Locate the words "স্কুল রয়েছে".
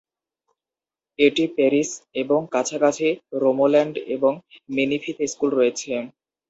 5.27-5.91